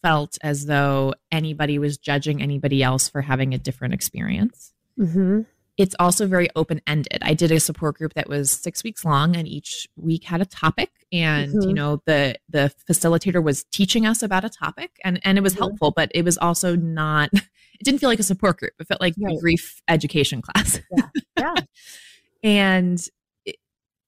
[0.02, 4.72] felt as though anybody was judging anybody else for having a different experience.
[4.98, 5.42] Mm-hmm.
[5.76, 7.18] It's also very open ended.
[7.22, 10.44] I did a support group that was six weeks long, and each week had a
[10.44, 10.90] topic.
[11.12, 11.68] And mm-hmm.
[11.68, 15.52] you know, the the facilitator was teaching us about a topic, and and it was
[15.52, 15.62] mm-hmm.
[15.62, 17.30] helpful, but it was also not.
[17.80, 18.72] It didn't feel like a support group.
[18.80, 19.36] It felt like right.
[19.36, 20.80] a grief education class.
[20.90, 21.54] Yeah, yeah.
[22.42, 23.08] and
[23.44, 23.54] it,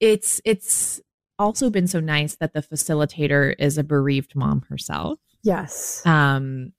[0.01, 1.01] it's it's
[1.41, 5.19] also been so nice that the facilitator is a bereaved mom herself.
[5.43, 6.05] Yes.
[6.07, 6.73] Um,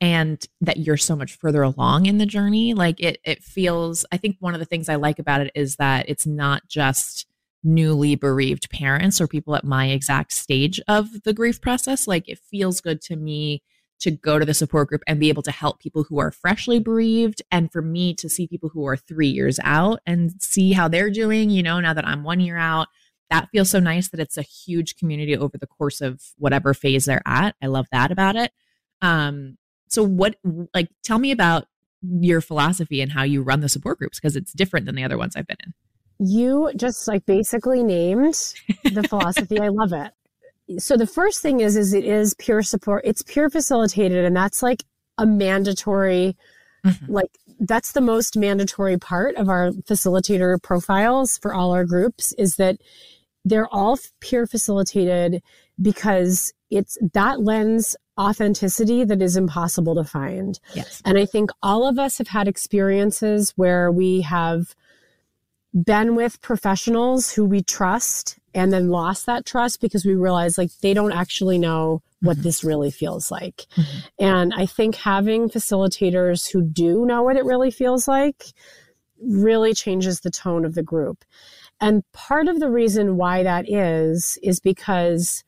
[0.00, 2.72] and that you're so much further along in the journey.
[2.72, 4.06] Like it, it feels.
[4.10, 7.26] I think one of the things I like about it is that it's not just
[7.62, 12.08] newly bereaved parents or people at my exact stage of the grief process.
[12.08, 13.62] Like it feels good to me
[14.00, 16.78] to go to the support group and be able to help people who are freshly
[16.78, 20.88] bereaved and for me to see people who are three years out and see how
[20.88, 22.88] they're doing you know now that i'm one year out
[23.30, 27.04] that feels so nice that it's a huge community over the course of whatever phase
[27.04, 27.54] they're at.
[27.62, 28.52] I love that about it.
[29.02, 29.56] Um,
[29.88, 30.36] so what
[30.74, 31.66] like tell me about
[32.02, 35.18] your philosophy and how you run the support groups because it's different than the other
[35.18, 35.74] ones I've been in.
[36.26, 39.58] You just like basically named the philosophy.
[39.60, 40.12] I love it.
[40.80, 43.02] So the first thing is is it is peer support.
[43.04, 44.84] It's peer facilitated and that's like
[45.18, 46.36] a mandatory
[46.84, 47.12] mm-hmm.
[47.12, 52.56] like that's the most mandatory part of our facilitator profiles for all our groups is
[52.56, 52.78] that
[53.50, 55.42] they're all peer facilitated
[55.82, 60.60] because it's that lends authenticity that is impossible to find.
[60.74, 61.02] Yes.
[61.04, 64.74] And I think all of us have had experiences where we have
[65.72, 70.70] been with professionals who we trust and then lost that trust because we realized like
[70.80, 72.42] they don't actually know what mm-hmm.
[72.42, 73.66] this really feels like.
[73.76, 73.98] Mm-hmm.
[74.18, 78.44] And I think having facilitators who do know what it really feels like
[79.22, 81.24] really changes the tone of the group.
[81.80, 85.44] And part of the reason why that is, is because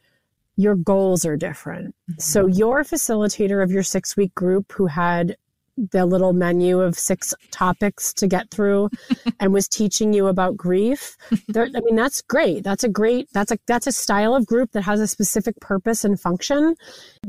[0.56, 1.94] your goals are different.
[2.10, 2.20] Mm-hmm.
[2.20, 5.36] So your facilitator of your six week group who had
[5.76, 8.90] the little menu of six topics to get through
[9.40, 11.16] and was teaching you about grief
[11.48, 14.72] there, i mean that's great that's a great that's a that's a style of group
[14.72, 16.74] that has a specific purpose and function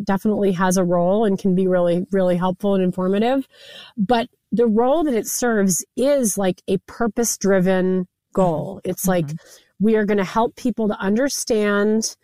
[0.04, 3.48] definitely has a role and can be really really helpful and informative
[3.96, 8.82] but the role that it serves is like a purpose driven goal.
[8.84, 9.86] It's like mm-hmm.
[9.86, 12.16] we are going to help people to understand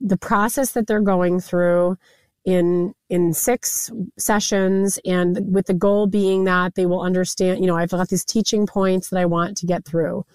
[0.00, 1.96] the process that they're going through
[2.44, 7.76] in in six sessions and with the goal being that they will understand you know
[7.76, 10.26] i've got these teaching points that i want to get through.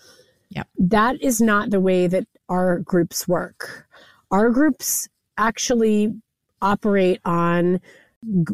[0.50, 0.64] Yeah.
[0.78, 3.88] That is not the way that our groups work.
[4.32, 6.14] Our groups actually
[6.62, 7.80] operate on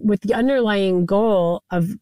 [0.03, 1.95] with the underlying goal of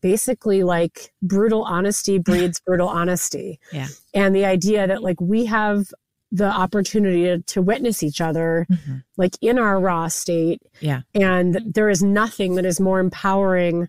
[0.00, 3.60] basically like brutal honesty breeds brutal honesty.
[3.72, 3.88] Yeah.
[4.14, 5.92] And the idea that like we have
[6.30, 8.96] the opportunity to, to witness each other mm-hmm.
[9.16, 10.62] like in our raw state.
[10.80, 11.02] Yeah.
[11.14, 13.88] And there is nothing that is more empowering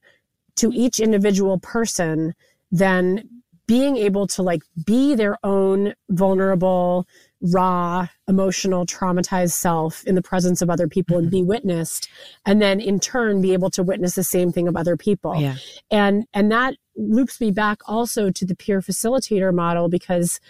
[0.57, 2.33] to each individual person
[2.71, 3.27] than
[3.67, 7.07] being able to like be their own vulnerable
[7.41, 11.23] raw emotional traumatized self in the presence of other people mm-hmm.
[11.23, 12.09] and be witnessed
[12.45, 15.55] and then in turn be able to witness the same thing of other people yeah.
[15.89, 20.41] and and that loops me back also to the peer facilitator model because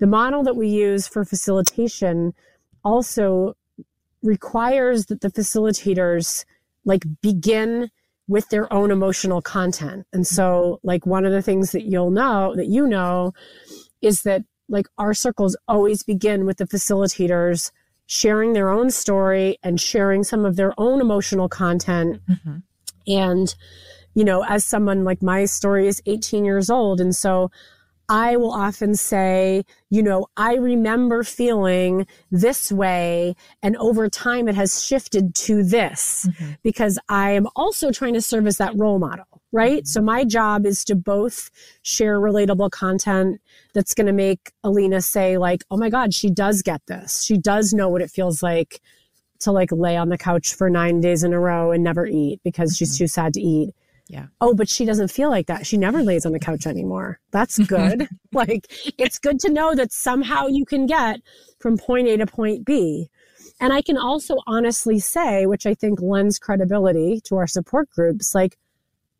[0.00, 2.34] the model that we use for facilitation
[2.84, 3.54] also
[4.22, 6.44] requires that the facilitators
[6.84, 7.90] like begin
[8.26, 10.06] with their own emotional content.
[10.12, 13.32] And so like one of the things that you'll know that you know
[14.00, 17.70] is that like our circles always begin with the facilitators
[18.06, 22.20] sharing their own story and sharing some of their own emotional content.
[22.28, 22.56] Mm-hmm.
[23.06, 23.54] And
[24.14, 27.50] you know, as someone like my story is 18 years old and so
[28.08, 33.34] I will often say, you know, I remember feeling this way.
[33.62, 36.52] And over time, it has shifted to this mm-hmm.
[36.62, 39.82] because I am also trying to serve as that role model, right?
[39.82, 39.86] Mm-hmm.
[39.86, 41.50] So my job is to both
[41.82, 43.40] share relatable content
[43.72, 47.22] that's going to make Alina say, like, oh my God, she does get this.
[47.22, 48.80] She does know what it feels like
[49.40, 52.40] to like lay on the couch for nine days in a row and never eat
[52.44, 52.76] because mm-hmm.
[52.76, 53.74] she's too sad to eat
[54.06, 54.26] yeah.
[54.40, 55.66] Oh, but she doesn't feel like that.
[55.66, 57.20] She never lays on the couch anymore.
[57.30, 58.08] That's good.
[58.32, 61.20] like it's good to know that somehow you can get
[61.58, 63.08] from point A to point B.
[63.60, 68.34] And I can also honestly say, which I think lends credibility to our support groups,
[68.34, 68.58] like,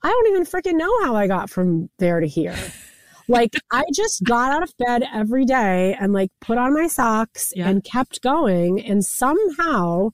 [0.02, 2.56] I don't even freaking know how I got from there to here.
[3.28, 7.52] like, I just got out of bed every day and like put on my socks
[7.56, 7.68] yeah.
[7.68, 8.84] and kept going.
[8.84, 10.10] And somehow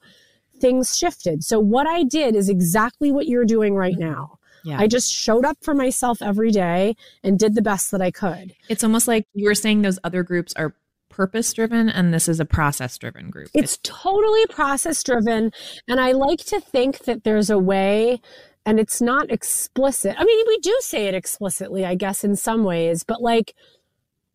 [0.61, 1.43] things shifted.
[1.43, 4.39] So, what I did is exactly what you're doing right now.
[4.65, 4.79] Yeah.
[4.79, 8.55] I just showed up for myself every day and did the best that I could.
[8.69, 10.75] It's almost like you were saying those other groups are
[11.09, 13.51] purpose driven and this is a process driven group.
[13.53, 15.53] It's, totally process driven.
[15.89, 18.21] And I like to think that there's a way
[18.65, 20.15] and it's not explicit.
[20.19, 23.55] I mean, we do say it explicitly, I guess, in some ways, but like,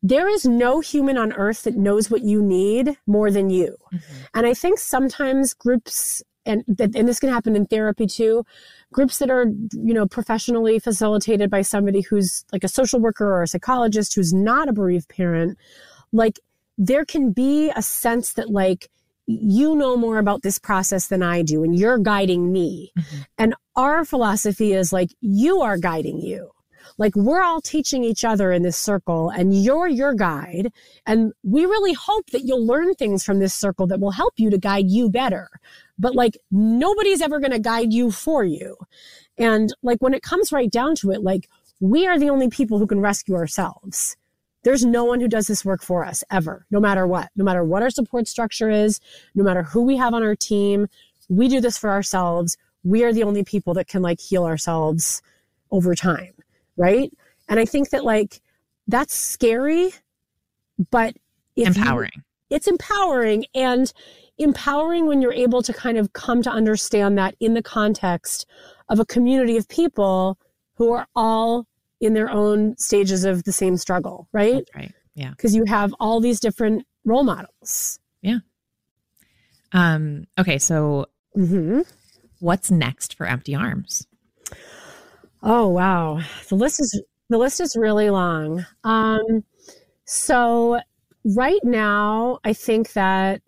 [0.03, 3.75] there is no human on earth that knows what you need more than you.
[3.91, 4.13] Mm-hmm.
[4.35, 8.45] And I think sometimes groups and and this can happen in therapy too
[8.91, 13.43] groups that are you know professionally facilitated by somebody who's like a social worker or
[13.43, 15.57] a psychologist who's not a bereaved parent
[16.11, 16.39] like
[16.77, 18.89] there can be a sense that like
[19.27, 22.91] you know more about this process than I do and you're guiding me.
[22.97, 23.21] Mm-hmm.
[23.37, 26.51] And our philosophy is like you are guiding you.
[26.97, 30.71] Like we're all teaching each other in this circle and you're your guide.
[31.05, 34.49] And we really hope that you'll learn things from this circle that will help you
[34.51, 35.49] to guide you better
[35.97, 38.77] but like nobody's ever going to guide you for you.
[39.37, 42.79] And like when it comes right down to it, like we are the only people
[42.79, 44.15] who can rescue ourselves.
[44.63, 47.63] There's no one who does this work for us ever, no matter what, no matter
[47.63, 48.99] what our support structure is,
[49.35, 50.87] no matter who we have on our team.
[51.29, 52.57] We do this for ourselves.
[52.83, 55.21] We are the only people that can like heal ourselves
[55.71, 56.33] over time.
[56.77, 57.11] Right.
[57.47, 58.41] And I think that like
[58.87, 59.91] that's scary,
[60.89, 61.15] but
[61.55, 62.11] empowering.
[62.15, 62.21] You,
[62.55, 63.45] it's empowering.
[63.53, 63.91] And
[64.37, 68.45] empowering when you're able to kind of come to understand that in the context
[68.89, 70.37] of a community of people
[70.75, 71.67] who are all
[72.01, 74.65] in their own stages of the same struggle, right?
[74.65, 74.93] That's right.
[75.15, 75.29] Yeah.
[75.31, 77.99] Because you have all these different role models.
[78.21, 78.39] Yeah.
[79.71, 81.81] Um, okay, so mm-hmm.
[82.39, 84.07] what's next for Empty Arms?
[85.41, 86.21] Oh wow.
[86.49, 88.65] The list is the list is really long.
[88.83, 89.43] Um
[90.05, 90.79] so
[91.25, 93.41] right now I think that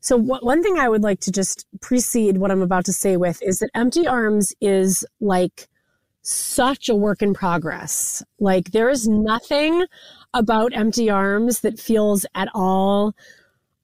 [0.00, 3.42] so one thing I would like to just precede what I'm about to say with
[3.42, 5.68] is that Empty Arms is like
[6.22, 8.22] such a work in progress.
[8.38, 9.86] Like there is nothing
[10.32, 13.14] about Empty Arms that feels at all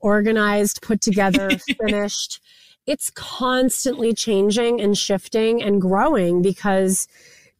[0.01, 1.51] organized, put together,
[1.81, 2.41] finished.
[2.87, 7.09] it's constantly changing and shifting and growing because,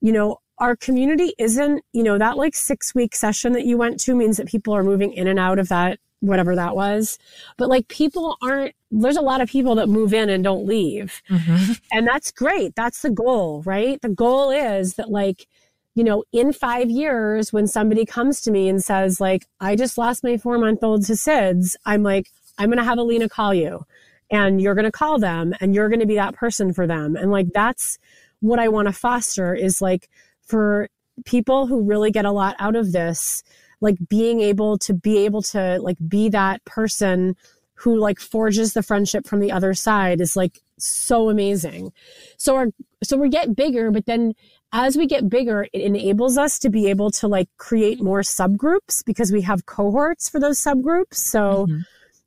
[0.01, 4.01] you know, our community isn't, you know, that like six week session that you went
[4.01, 7.19] to means that people are moving in and out of that, whatever that was.
[7.57, 11.23] But like people aren't, there's a lot of people that move in and don't leave.
[11.29, 11.73] Mm-hmm.
[11.93, 12.75] And that's great.
[12.75, 14.01] That's the goal, right?
[14.01, 15.47] The goal is that like,
[15.95, 19.97] you know, in five years, when somebody comes to me and says, like, I just
[19.97, 22.29] lost my four month old to SIDS, I'm like,
[22.59, 23.85] I'm going to have Alina call you
[24.31, 27.17] and you're going to call them and you're going to be that person for them.
[27.17, 27.99] And like, that's
[28.41, 30.09] what I want to foster is like
[30.47, 30.89] for
[31.25, 33.43] people who really get a lot out of this,
[33.81, 37.37] like being able to be able to like be that person
[37.75, 41.93] who like forges the friendship from the other side is like so amazing.
[42.39, 42.69] So our,
[43.03, 44.35] so we get bigger, but then
[44.73, 49.05] as we get bigger, it enables us to be able to like create more subgroups
[49.05, 51.15] because we have cohorts for those subgroups.
[51.15, 51.81] So, mm-hmm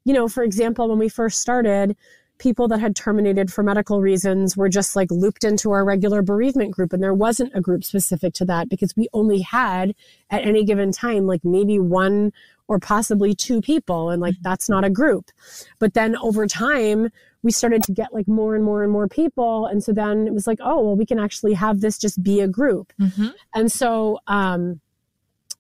[0.10, 1.96] you know, for example, when we first started,
[2.40, 6.72] people that had terminated for medical reasons were just like looped into our regular bereavement
[6.72, 6.94] group.
[6.94, 9.94] And there wasn't a group specific to that because we only had
[10.30, 12.34] at any given time, like maybe one
[12.68, 14.10] or possibly two people.
[14.10, 15.32] And like, that's not a group.
[15.80, 17.10] But then over time,
[17.44, 19.66] we started to get like more and more and more people.
[19.66, 22.40] And so then it was like, oh, well, we can actually have this just be
[22.42, 22.94] a group.
[23.00, 23.30] Mm-hmm.
[23.54, 24.82] And so, um,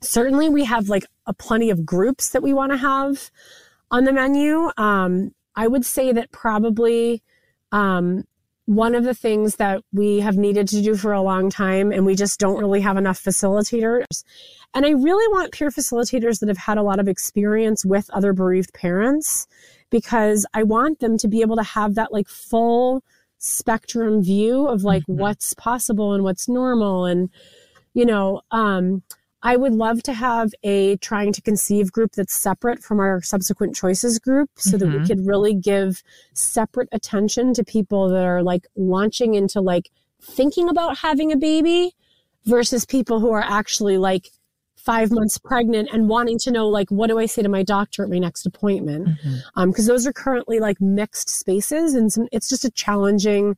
[0.01, 3.31] certainly we have like a plenty of groups that we want to have
[3.91, 4.69] on the menu.
[4.77, 7.21] Um, I would say that probably
[7.73, 8.23] um,
[8.63, 12.05] one of the things that we have needed to do for a long time, and
[12.05, 14.23] we just don't really have enough facilitators.
[14.73, 18.31] And I really want peer facilitators that have had a lot of experience with other
[18.31, 19.47] bereaved parents
[19.89, 23.03] because I want them to be able to have that like full
[23.37, 25.19] spectrum view of like mm-hmm.
[25.19, 27.29] what's possible and what's normal and
[27.93, 29.01] you know um
[29.41, 33.75] I would love to have a trying to conceive group that's separate from our subsequent
[33.75, 34.77] choices group so mm-hmm.
[34.79, 35.05] that we mm-hmm.
[35.05, 39.89] could really give separate attention to people that are like launching into like
[40.21, 41.95] thinking about having a baby
[42.45, 44.29] versus people who are actually like
[44.75, 48.03] five months pregnant and wanting to know like what do i say to my doctor
[48.03, 49.59] at my next appointment because mm-hmm.
[49.59, 53.57] um, those are currently like mixed spaces and some, it's just a challenging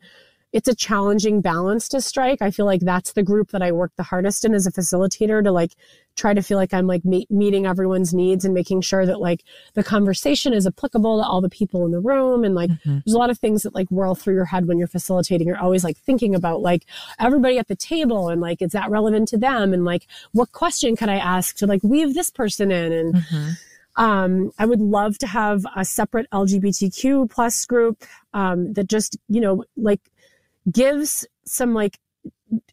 [0.53, 2.41] it's a challenging balance to strike.
[2.41, 5.43] I feel like that's the group that I work the hardest in as a facilitator
[5.43, 5.73] to like
[6.15, 9.43] try to feel like I'm like me- meeting everyone's needs and making sure that like
[9.75, 12.43] the conversation is applicable to all the people in the room.
[12.43, 12.99] And like, mm-hmm.
[13.05, 15.47] there's a lot of things that like whirl through your head when you're facilitating.
[15.47, 16.85] You're always like thinking about like
[17.17, 19.73] everybody at the table and like, is that relevant to them?
[19.73, 22.91] And like, what question could I ask to like weave this person in?
[22.91, 23.49] And, mm-hmm.
[23.97, 29.41] Um, I would love to have a separate LGBTQ plus group um, that just, you
[29.41, 29.99] know, like
[30.69, 31.99] gives some like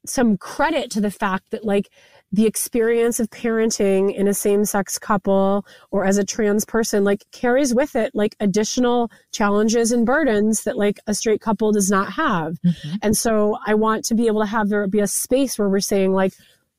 [0.05, 1.89] some credit to the fact that like
[2.30, 7.74] the experience of parenting in a same-sex couple or as a trans person like carries
[7.74, 12.59] with it like additional challenges and burdens that like a straight couple does not have
[12.64, 12.97] mm-hmm.
[13.03, 15.80] and so i want to be able to have there be a space where we're
[15.80, 16.32] saying like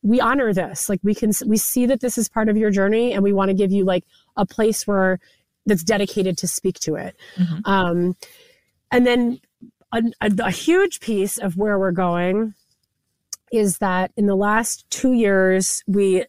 [0.04, 3.14] we honor this like we can we see that this is part of your journey
[3.14, 4.04] and we want to give you like
[4.38, 5.20] a place where
[5.66, 7.60] that's dedicated to speak to it mm-hmm.
[7.66, 8.16] um
[8.92, 9.40] and then
[9.92, 12.54] a, a, a huge piece of where we're going
[13.52, 16.26] is that in the last two years, we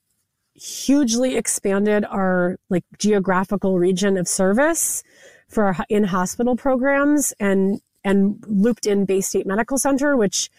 [0.55, 5.03] hugely expanded our like geographical region of service
[5.49, 10.51] for our in hospital programs and and looped in Baystate Medical Center, which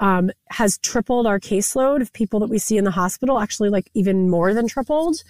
[0.00, 3.90] um, has tripled our caseload of people that we see in the hospital, actually like
[3.94, 5.22] even more than tripled.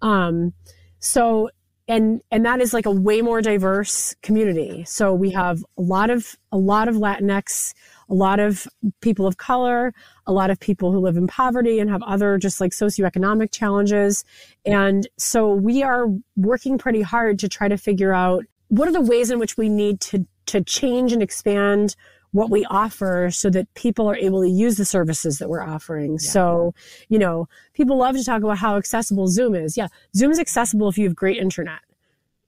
[0.00, 0.54] Um,
[1.00, 1.50] so
[1.86, 4.84] and and that is like a way more diverse community.
[4.86, 7.74] So we have a lot of a lot of latinx
[8.08, 8.66] a lot of
[9.00, 9.92] people of color
[10.26, 14.24] a lot of people who live in poverty and have other just like socioeconomic challenges.
[14.64, 16.06] And so we are
[16.36, 19.68] working pretty hard to try to figure out what are the ways in which we
[19.68, 21.96] need to to change and expand
[22.34, 26.14] what we offer so that people are able to use the services that we're offering.
[26.14, 26.18] Yeah.
[26.18, 26.74] So,
[27.08, 29.76] you know, people love to talk about how accessible Zoom is.
[29.76, 31.78] Yeah, Zoom is accessible if you have great internet.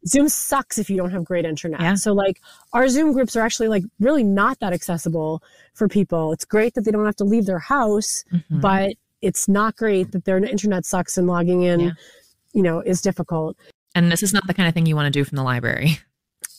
[0.05, 1.81] Zoom sucks if you don't have great internet.
[1.81, 1.95] Yeah.
[1.95, 2.41] So like
[2.73, 5.41] our Zoom groups are actually like really not that accessible
[5.73, 6.33] for people.
[6.33, 8.61] It's great that they don't have to leave their house, mm-hmm.
[8.61, 11.91] but it's not great that their internet sucks and logging in, yeah.
[12.53, 13.57] you know, is difficult.
[13.95, 16.01] And this is not the kind of thing you want to do from the library.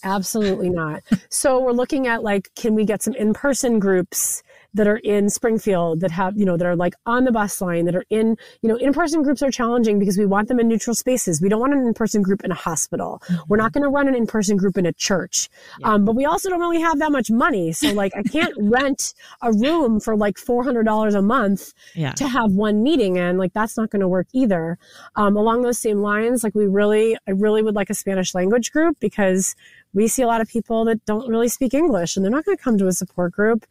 [0.04, 1.04] Absolutely not.
[1.30, 4.43] so we're looking at like, can we get some in-person groups
[4.78, 7.86] that are in Springfield that have, you know, that are like on the bus line,
[7.86, 10.68] that are in, you know, in person groups are challenging because we want them in
[10.68, 11.41] neutral spaces.
[11.41, 13.22] We don't want an in person group in a hospital.
[13.26, 13.41] Mm-hmm.
[13.48, 15.50] We're not going to run an in person group in a church.
[15.80, 15.93] Yeah.
[15.93, 17.72] Um, but we also don't really have that much money.
[17.72, 22.12] So, like, I can't rent a room for like $400 a month yeah.
[22.14, 24.78] to have one meeting And Like, that's not going to work either.
[25.16, 28.72] Um, along those same lines, like, we really, I really would like a Spanish language
[28.72, 29.56] group because
[29.93, 32.57] we see a lot of people that don't really speak English and they're not going
[32.57, 33.65] to come to a support group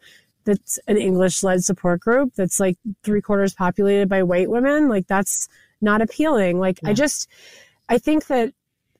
[0.47, 4.89] that's an English led support group that's like three quarters populated by white women.
[4.89, 5.49] Like that's
[5.81, 6.59] not appealing.
[6.59, 6.91] Like yeah.
[6.91, 7.29] I just,
[7.89, 8.55] I think that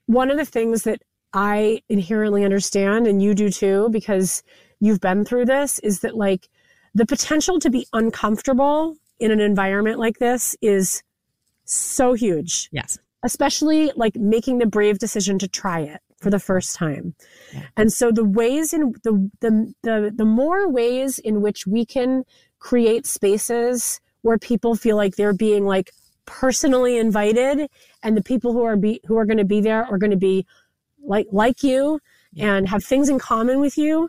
[0.07, 1.03] one of the things that
[1.33, 4.43] I inherently understand and you do too, because
[4.81, 6.49] you've been through this is that like
[6.95, 11.03] the potential to be uncomfortable in an environment like this is
[11.65, 12.69] so huge.
[12.73, 12.99] Yes.
[13.23, 17.15] Especially like making the brave decision to try it for the first time.
[17.55, 17.67] Yeah.
[17.77, 22.25] And so the ways in the, the the the more ways in which we can
[22.59, 25.93] create spaces where people feel like they're being like
[26.25, 27.71] personally invited
[28.03, 30.17] and the people who are be who are going to be there are going to
[30.17, 30.45] be
[31.05, 32.01] like like you
[32.33, 32.55] yeah.
[32.55, 34.09] and have things in common with you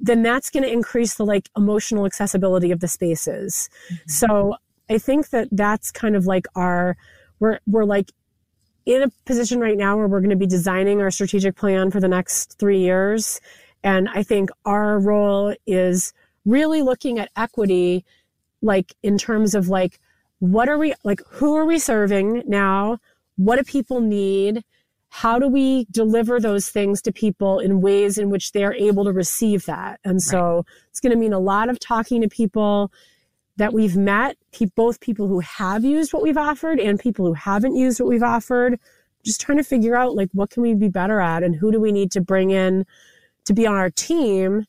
[0.00, 4.10] then that's going to increase the like emotional accessibility of the spaces mm-hmm.
[4.10, 4.56] so
[4.90, 6.96] i think that that's kind of like our
[7.38, 8.10] we're we're like
[8.86, 12.00] in a position right now where we're going to be designing our strategic plan for
[12.00, 13.40] the next three years.
[13.82, 16.12] And I think our role is
[16.44, 18.04] really looking at equity,
[18.60, 20.00] like in terms of like,
[20.38, 22.98] what are we, like, who are we serving now?
[23.36, 24.64] What do people need?
[25.08, 29.12] How do we deliver those things to people in ways in which they're able to
[29.12, 30.00] receive that?
[30.04, 30.64] And so right.
[30.90, 32.90] it's going to mean a lot of talking to people
[33.56, 34.36] that we've met,
[34.74, 38.22] both people who have used what we've offered and people who haven't used what we've
[38.22, 38.78] offered,
[39.24, 41.80] just trying to figure out like what can we be better at and who do
[41.80, 42.84] we need to bring in
[43.44, 44.64] to be on our team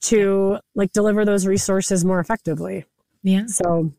[0.00, 2.84] to like deliver those resources more effectively.
[3.22, 3.46] Yeah.
[3.46, 3.92] So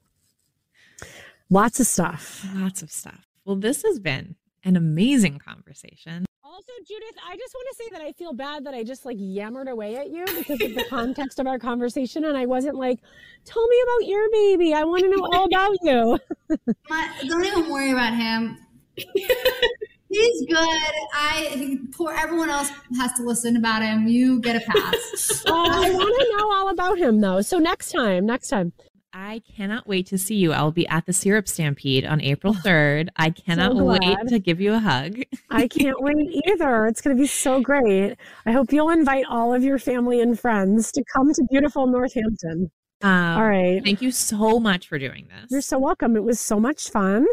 [1.49, 2.45] lots of stuff.
[2.55, 3.27] Lots of stuff.
[3.45, 6.25] Well, this has been an amazing conversation.
[6.51, 9.15] Also, Judith, I just want to say that I feel bad that I just like
[9.17, 12.25] yammered away at you because of the context of our conversation.
[12.25, 12.99] And I wasn't like,
[13.45, 14.73] tell me about your baby.
[14.73, 16.19] I want to know all about you.
[17.29, 18.57] don't even worry about him.
[20.09, 20.91] He's good.
[21.13, 24.09] I poor everyone else has to listen about him.
[24.09, 25.43] You get a pass.
[25.47, 27.39] oh, I want to know all about him though.
[27.41, 28.73] So next time, next time.
[29.13, 30.53] I cannot wait to see you.
[30.53, 33.09] I'll be at the Syrup Stampede on April 3rd.
[33.15, 35.21] I cannot so wait to give you a hug.
[35.49, 36.85] I can't wait either.
[36.87, 38.15] It's going to be so great.
[38.45, 42.71] I hope you'll invite all of your family and friends to come to beautiful Northampton.
[43.01, 43.83] Um, all right.
[43.83, 45.49] Thank you so much for doing this.
[45.49, 46.15] You're so welcome.
[46.15, 47.25] It was so much fun.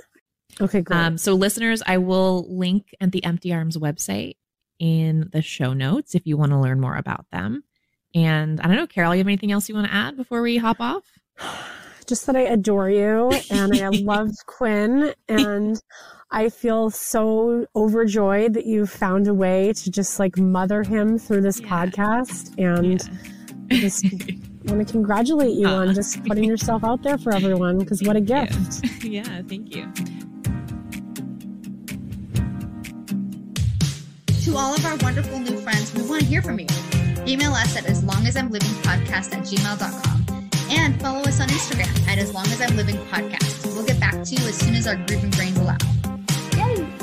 [0.61, 0.97] Okay, great.
[0.99, 4.37] Um, so, listeners, I will link at the Empty Arms website
[4.79, 7.64] in the show notes if you want to learn more about them.
[8.14, 10.57] And I don't know, Carol, you have anything else you want to add before we
[10.57, 11.05] hop off?
[12.07, 15.80] Just that I adore you and I love Quinn and
[16.30, 21.41] I feel so overjoyed that you found a way to just like mother him through
[21.41, 21.68] this yeah.
[21.68, 23.76] podcast and yeah.
[23.76, 24.05] I just
[24.64, 28.16] want to congratulate you uh, on just putting yourself out there for everyone because what
[28.16, 28.84] a gift.
[28.84, 29.11] You.
[29.18, 29.91] Yeah, thank you.
[34.45, 36.66] To all of our wonderful new friends, we want to hear from you.
[37.26, 40.38] Email us at as long as I'm living podcast at gmail.com
[40.71, 43.66] and follow us on Instagram at As Long As I'm Living Podcast.
[43.75, 45.77] We'll get back to you as soon as our grooving brains allow.
[46.57, 46.97] Yay!